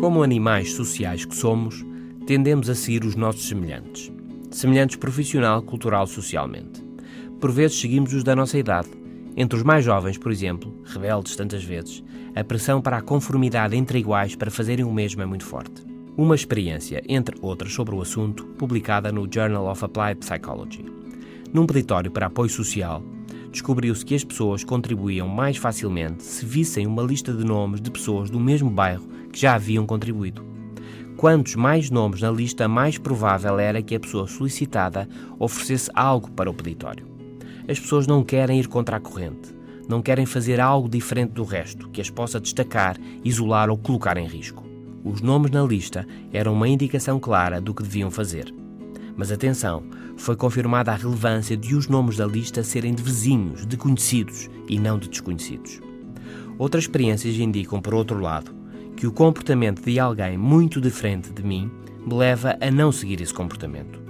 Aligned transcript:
Como 0.00 0.22
animais 0.22 0.72
sociais 0.72 1.26
que 1.26 1.36
somos, 1.36 1.84
tendemos 2.26 2.70
a 2.70 2.74
seguir 2.74 3.04
os 3.04 3.14
nossos 3.14 3.46
semelhantes. 3.46 4.10
Semelhantes 4.50 4.96
profissional, 4.96 5.60
cultural, 5.60 6.06
socialmente. 6.06 6.82
Por 7.38 7.52
vezes 7.52 7.78
seguimos 7.78 8.14
os 8.14 8.24
da 8.24 8.34
nossa 8.34 8.56
idade. 8.56 8.88
Entre 9.36 9.58
os 9.58 9.62
mais 9.62 9.84
jovens, 9.84 10.16
por 10.16 10.32
exemplo, 10.32 10.74
rebeldes 10.86 11.36
tantas 11.36 11.62
vezes, 11.62 12.02
a 12.34 12.42
pressão 12.42 12.80
para 12.80 12.96
a 12.96 13.02
conformidade 13.02 13.76
entre 13.76 13.98
iguais 13.98 14.34
para 14.34 14.50
fazerem 14.50 14.86
o 14.86 14.92
mesmo 14.92 15.20
é 15.20 15.26
muito 15.26 15.44
forte. 15.44 15.84
Uma 16.16 16.34
experiência, 16.34 17.02
entre 17.06 17.36
outras, 17.42 17.74
sobre 17.74 17.94
o 17.94 18.00
assunto, 18.00 18.46
publicada 18.56 19.12
no 19.12 19.28
Journal 19.30 19.66
of 19.66 19.84
Applied 19.84 20.24
Psychology. 20.24 20.86
Num 21.52 21.66
peditório 21.66 22.10
para 22.10 22.28
apoio 22.28 22.48
social, 22.48 23.02
descobriu-se 23.50 24.04
que 24.04 24.14
as 24.14 24.24
pessoas 24.24 24.64
contribuíam 24.64 25.28
mais 25.28 25.56
facilmente 25.56 26.22
se 26.22 26.46
vissem 26.46 26.86
uma 26.86 27.02
lista 27.02 27.32
de 27.32 27.44
nomes 27.44 27.80
de 27.80 27.90
pessoas 27.90 28.30
do 28.30 28.38
mesmo 28.38 28.70
bairro 28.70 29.06
que 29.32 29.40
já 29.40 29.54
haviam 29.54 29.86
contribuído. 29.86 30.44
Quantos 31.16 31.54
mais 31.54 31.90
nomes 31.90 32.22
na 32.22 32.30
lista, 32.30 32.66
mais 32.66 32.96
provável 32.96 33.58
era 33.58 33.82
que 33.82 33.94
a 33.94 34.00
pessoa 34.00 34.26
solicitada 34.26 35.08
oferecesse 35.38 35.90
algo 35.94 36.30
para 36.30 36.50
o 36.50 36.54
peditório. 36.54 37.06
As 37.68 37.78
pessoas 37.78 38.06
não 38.06 38.24
querem 38.24 38.58
ir 38.58 38.68
contra 38.68 38.96
a 38.96 39.00
corrente, 39.00 39.54
não 39.86 40.00
querem 40.00 40.24
fazer 40.24 40.60
algo 40.60 40.88
diferente 40.88 41.32
do 41.32 41.44
resto 41.44 41.88
que 41.90 42.00
as 42.00 42.08
possa 42.08 42.40
destacar, 42.40 42.96
isolar 43.24 43.68
ou 43.68 43.76
colocar 43.76 44.16
em 44.16 44.26
risco. 44.26 44.64
Os 45.04 45.20
nomes 45.20 45.50
na 45.50 45.62
lista 45.62 46.06
eram 46.32 46.52
uma 46.52 46.68
indicação 46.68 47.18
clara 47.18 47.60
do 47.60 47.74
que 47.74 47.82
deviam 47.82 48.10
fazer. 48.10 48.54
Mas 49.20 49.30
atenção, 49.30 49.82
foi 50.16 50.34
confirmada 50.34 50.92
a 50.92 50.96
relevância 50.96 51.54
de 51.54 51.74
os 51.74 51.88
nomes 51.88 52.16
da 52.16 52.24
lista 52.24 52.64
serem 52.64 52.94
de 52.94 53.02
vizinhos, 53.02 53.66
de 53.66 53.76
conhecidos 53.76 54.48
e 54.66 54.78
não 54.78 54.98
de 54.98 55.10
desconhecidos. 55.10 55.78
Outras 56.56 56.84
experiências 56.84 57.36
indicam, 57.36 57.82
por 57.82 57.92
outro 57.92 58.18
lado, 58.18 58.50
que 58.96 59.06
o 59.06 59.12
comportamento 59.12 59.82
de 59.82 60.00
alguém 60.00 60.38
muito 60.38 60.80
diferente 60.80 61.30
de 61.34 61.42
mim 61.42 61.70
me 62.06 62.14
leva 62.14 62.56
a 62.62 62.70
não 62.70 62.90
seguir 62.90 63.20
esse 63.20 63.34
comportamento. 63.34 64.00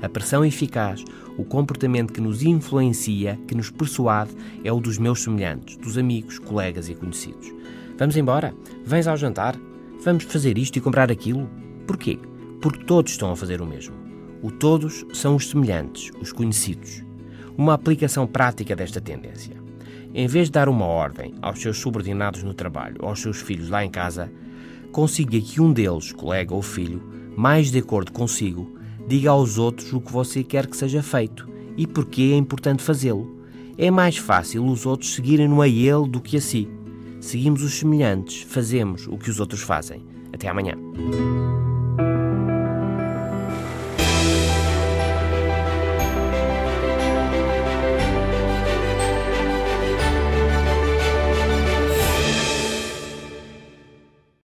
A 0.00 0.08
pressão 0.08 0.44
eficaz, 0.44 1.02
o 1.36 1.42
comportamento 1.42 2.12
que 2.12 2.20
nos 2.20 2.44
influencia, 2.44 3.40
que 3.48 3.56
nos 3.56 3.70
persuade, 3.70 4.30
é 4.62 4.72
o 4.72 4.78
dos 4.78 4.98
meus 4.98 5.20
semelhantes, 5.20 5.78
dos 5.78 5.98
amigos, 5.98 6.38
colegas 6.38 6.88
e 6.88 6.94
conhecidos. 6.94 7.52
Vamos 7.98 8.16
embora? 8.16 8.54
Vens 8.84 9.08
ao 9.08 9.16
jantar? 9.16 9.56
Vamos 10.04 10.22
fazer 10.22 10.56
isto 10.56 10.76
e 10.76 10.80
comprar 10.80 11.10
aquilo? 11.10 11.50
Porquê? 11.88 12.20
Porque 12.62 12.84
todos 12.84 13.10
estão 13.10 13.32
a 13.32 13.36
fazer 13.36 13.60
o 13.60 13.66
mesmo. 13.66 14.09
O 14.42 14.50
todos 14.50 15.04
são 15.12 15.36
os 15.36 15.48
semelhantes, 15.50 16.10
os 16.20 16.32
conhecidos. 16.32 17.02
Uma 17.58 17.74
aplicação 17.74 18.26
prática 18.26 18.74
desta 18.74 19.00
tendência. 19.00 19.56
Em 20.14 20.26
vez 20.26 20.48
de 20.48 20.52
dar 20.52 20.68
uma 20.68 20.86
ordem 20.86 21.34
aos 21.42 21.60
seus 21.60 21.78
subordinados 21.78 22.42
no 22.42 22.54
trabalho 22.54 22.96
ou 23.00 23.08
aos 23.08 23.20
seus 23.20 23.40
filhos 23.40 23.68
lá 23.68 23.84
em 23.84 23.90
casa, 23.90 24.32
consiga 24.92 25.40
que 25.40 25.60
um 25.60 25.72
deles, 25.72 26.12
colega 26.12 26.54
ou 26.54 26.62
filho, 26.62 27.02
mais 27.36 27.70
de 27.70 27.78
acordo 27.78 28.12
consigo, 28.12 28.76
diga 29.06 29.30
aos 29.30 29.58
outros 29.58 29.92
o 29.92 30.00
que 30.00 30.10
você 30.10 30.42
quer 30.42 30.66
que 30.66 30.76
seja 30.76 31.02
feito 31.02 31.48
e 31.76 31.86
por 31.86 32.06
que 32.06 32.32
é 32.32 32.36
importante 32.36 32.82
fazê-lo. 32.82 33.40
É 33.76 33.90
mais 33.90 34.16
fácil 34.16 34.66
os 34.66 34.84
outros 34.84 35.14
seguirem-no 35.14 35.62
a 35.62 35.68
ele 35.68 36.08
do 36.08 36.20
que 36.20 36.36
a 36.36 36.40
si. 36.40 36.68
Seguimos 37.20 37.62
os 37.62 37.74
semelhantes, 37.74 38.42
fazemos 38.42 39.06
o 39.06 39.16
que 39.16 39.30
os 39.30 39.38
outros 39.38 39.60
fazem. 39.60 40.04
Até 40.32 40.48
amanhã. 40.48 40.74